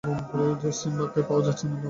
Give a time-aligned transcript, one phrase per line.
[0.79, 1.79] সিম্বাকে পাওয়া যাচ্ছে না বাবা।